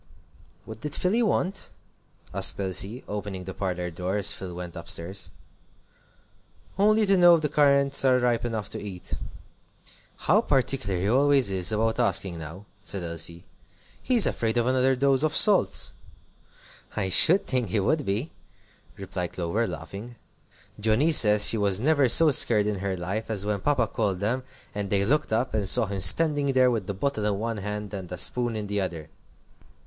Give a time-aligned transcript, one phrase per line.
[0.65, 1.69] "What did Philly want?"
[2.33, 5.29] asked Elsie, opening the parlor door as Phil went up stairs.
[6.75, 9.13] "Only to know if the currants are ripe enough to eat."
[10.25, 13.45] "How particular he always is about asking now!" said Elsie;
[14.01, 15.93] "he's afraid of another dose of salts."
[16.95, 18.31] "I should think he would be,"
[18.97, 20.15] replied Clover, laughing.
[20.79, 24.41] "Johnnie says she never was so scared in her life as when Papa called them,
[24.73, 27.93] and they looked up, and saw him standing there with the bottle in one hand
[27.93, 29.07] and a spoon in the other!"